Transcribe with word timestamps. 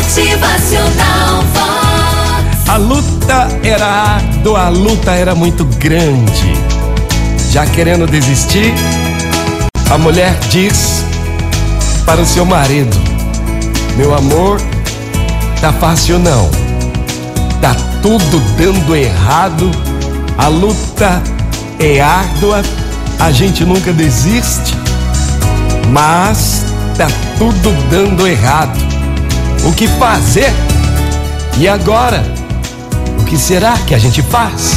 Motivacional 0.00 1.44
Vox. 1.52 2.68
A 2.68 2.76
luta 2.78 3.48
era 3.62 3.86
árdua, 3.86 4.64
a 4.64 4.68
luta 4.70 5.10
era 5.12 5.34
muito 5.34 5.66
grande. 5.78 6.54
Já 7.50 7.66
querendo 7.66 8.06
desistir, 8.06 8.72
a 9.90 9.98
mulher 9.98 10.38
diz 10.48 11.04
para 12.06 12.22
o 12.22 12.24
seu 12.24 12.46
marido: 12.46 12.96
Meu 13.98 14.14
amor, 14.14 14.58
tá 15.60 15.70
fácil 15.70 16.18
não. 16.18 16.48
Tá 17.60 17.76
tudo 18.00 18.40
dando 18.56 18.96
errado. 18.96 19.70
A 20.38 20.48
luta 20.48 21.22
é 21.78 22.00
árdua, 22.00 22.62
a 23.18 23.30
gente 23.30 23.66
nunca 23.66 23.92
desiste, 23.92 24.74
mas 25.90 26.64
tá 26.96 27.06
tudo 27.36 27.70
dando 27.90 28.26
errado. 28.26 28.99
O 29.64 29.72
que 29.72 29.86
fazer? 29.86 30.52
E 31.58 31.68
agora? 31.68 32.24
O 33.20 33.24
que 33.24 33.36
será 33.36 33.76
que 33.86 33.94
a 33.94 33.98
gente 33.98 34.22
faz? 34.22 34.72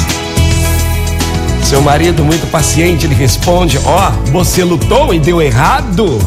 Seu 1.64 1.82
marido, 1.82 2.24
muito 2.24 2.50
paciente, 2.52 3.06
ele 3.06 3.16
responde: 3.16 3.80
Ó, 3.86 4.10
oh, 4.10 4.32
você 4.32 4.64
lutou 4.64 5.14
e 5.14 5.20
deu 5.20 5.42
errado? 5.42 6.20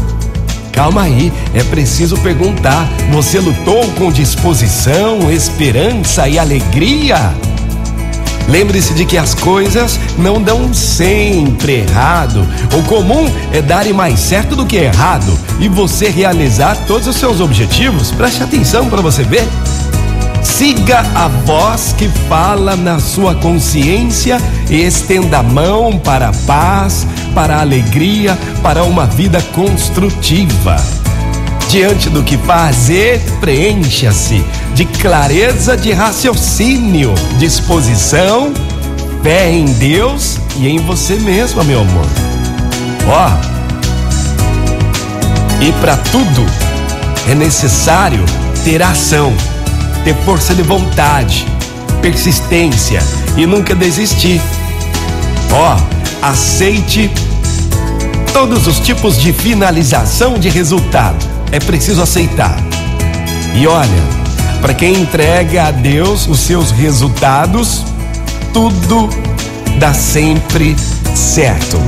Calma 0.72 1.02
aí, 1.02 1.32
é 1.54 1.62
preciso 1.64 2.16
perguntar: 2.18 2.88
você 3.12 3.38
lutou 3.38 3.86
com 3.92 4.10
disposição, 4.10 5.30
esperança 5.30 6.28
e 6.28 6.38
alegria? 6.38 7.34
Lembre-se 8.48 8.94
de 8.94 9.04
que 9.04 9.18
as 9.18 9.34
coisas 9.34 9.98
não 10.18 10.40
dão 10.40 10.72
sempre 10.72 11.80
errado. 11.80 12.46
O 12.78 12.82
comum 12.84 13.30
é 13.52 13.60
darem 13.60 13.92
mais 13.92 14.20
certo 14.20 14.54
do 14.54 14.66
que 14.66 14.76
errado 14.76 15.36
e 15.58 15.68
você 15.68 16.08
realizar 16.08 16.76
todos 16.86 17.06
os 17.08 17.16
seus 17.16 17.40
objetivos. 17.40 18.10
Preste 18.12 18.42
atenção 18.42 18.88
para 18.88 19.02
você 19.02 19.22
ver. 19.22 19.46
Siga 20.42 21.00
a 21.14 21.28
voz 21.28 21.94
que 21.98 22.08
fala 22.28 22.76
na 22.76 23.00
sua 23.00 23.34
consciência 23.34 24.38
e 24.70 24.80
estenda 24.80 25.38
a 25.38 25.42
mão 25.42 25.98
para 25.98 26.28
a 26.28 26.32
paz, 26.46 27.06
para 27.34 27.56
a 27.56 27.60
alegria, 27.60 28.38
para 28.62 28.84
uma 28.84 29.06
vida 29.06 29.42
construtiva. 29.54 31.05
Diante 31.68 32.08
do 32.08 32.22
que 32.22 32.38
fazer, 32.38 33.20
preencha-se 33.40 34.44
de 34.72 34.84
clareza 34.84 35.76
de 35.76 35.92
raciocínio, 35.92 37.12
disposição, 37.38 38.52
fé 39.20 39.50
em 39.50 39.64
Deus 39.64 40.38
e 40.58 40.68
em 40.68 40.78
você 40.78 41.16
mesmo, 41.16 41.64
meu 41.64 41.80
amor. 41.80 42.06
Ó, 43.08 43.30
e 45.60 45.72
para 45.80 45.96
tudo 45.96 46.46
é 47.28 47.34
necessário 47.34 48.24
ter 48.62 48.80
ação, 48.80 49.34
ter 50.04 50.14
força 50.24 50.54
de 50.54 50.62
vontade, 50.62 51.44
persistência 52.00 53.02
e 53.36 53.44
nunca 53.44 53.74
desistir. 53.74 54.40
Ó, 55.50 55.76
aceite 56.22 57.10
todos 58.32 58.68
os 58.68 58.78
tipos 58.78 59.20
de 59.20 59.32
finalização 59.32 60.38
de 60.38 60.48
resultado 60.48 61.35
é 61.52 61.58
preciso 61.58 62.02
aceitar. 62.02 62.56
E 63.54 63.66
olha, 63.66 64.02
para 64.60 64.74
quem 64.74 64.94
entrega 64.94 65.68
a 65.68 65.70
Deus 65.70 66.26
os 66.26 66.40
seus 66.40 66.70
resultados, 66.70 67.84
tudo 68.52 69.08
dá 69.78 69.94
sempre 69.94 70.76
certo. 71.14 71.80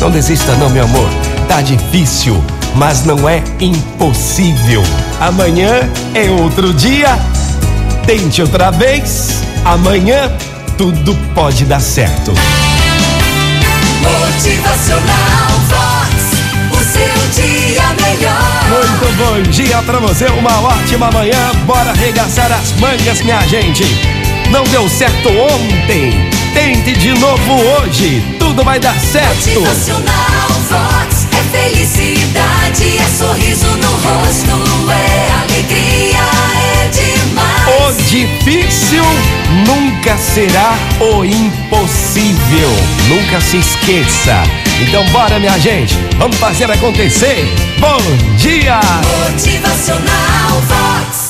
Não 0.00 0.10
desista 0.10 0.54
não, 0.56 0.68
meu 0.70 0.84
amor. 0.84 1.08
Tá 1.48 1.60
difícil, 1.60 2.42
mas 2.74 3.04
não 3.04 3.28
é 3.28 3.42
impossível. 3.60 4.82
Amanhã 5.20 5.88
é 6.14 6.30
outro 6.30 6.72
dia. 6.74 7.18
Tente 8.06 8.42
outra 8.42 8.70
vez. 8.70 9.42
Amanhã 9.64 10.30
tudo 10.76 11.16
pode 11.34 11.64
dar 11.64 11.80
certo. 11.80 12.32
Motivacional 14.02 15.43
pra 19.84 19.98
você, 19.98 20.26
uma 20.26 20.60
ótima 20.60 21.10
manhã. 21.10 21.52
Bora 21.66 21.90
arregaçar 21.90 22.50
as 22.52 22.72
mangas, 22.72 23.20
minha 23.22 23.40
gente. 23.46 23.84
Não 24.50 24.64
deu 24.64 24.88
certo 24.88 25.28
ontem, 25.28 26.30
tente 26.52 26.92
de 26.92 27.10
novo 27.18 27.54
hoje. 27.54 28.24
Tudo 28.38 28.64
vai 28.64 28.78
dar 28.78 28.98
certo. 28.98 29.60
Motivacional 29.60 30.48
Vox 30.68 31.26
é 31.32 31.58
felicidade, 31.58 32.98
é 32.98 33.08
sorriso 33.18 33.66
no 33.66 33.90
rosto, 33.90 34.90
é 34.90 35.42
alegria, 35.42 36.18
é 36.82 36.88
demais. 36.88 37.98
O 37.98 38.02
difícil 38.04 39.04
nunca 39.66 40.16
será 40.16 40.74
o 41.00 41.24
impossível. 41.24 42.70
Nunca 43.08 43.40
se 43.40 43.58
esqueça. 43.58 44.42
Então 44.80 45.04
bora, 45.06 45.38
minha 45.38 45.58
gente, 45.58 45.98
vamos 46.18 46.36
fazer 46.36 46.70
acontecer. 46.70 47.46
Bom 47.84 48.00
dia! 48.38 48.80
Motivacional 49.28 50.52
Vox. 50.68 51.23